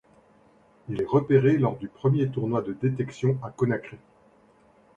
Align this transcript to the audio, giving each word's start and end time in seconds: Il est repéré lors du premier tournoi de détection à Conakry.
Il 0.89 0.99
est 0.99 1.05
repéré 1.05 1.59
lors 1.59 1.77
du 1.77 1.87
premier 1.87 2.27
tournoi 2.27 2.63
de 2.63 2.73
détection 2.73 3.37
à 3.43 3.51
Conakry. 3.51 3.97